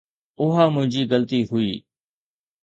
[0.43, 1.75] اها منهنجي غلطي هئي.